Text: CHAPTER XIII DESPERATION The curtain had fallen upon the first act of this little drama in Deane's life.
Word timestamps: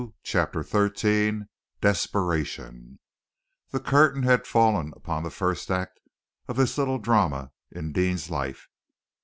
CHAPTER 0.23 0.63
XIII 0.63 1.41
DESPERATION 1.79 2.97
The 3.69 3.79
curtain 3.79 4.23
had 4.23 4.47
fallen 4.47 4.93
upon 4.95 5.21
the 5.21 5.29
first 5.29 5.69
act 5.69 5.99
of 6.47 6.55
this 6.55 6.75
little 6.79 6.97
drama 6.97 7.51
in 7.69 7.91
Deane's 7.91 8.31
life. 8.31 8.67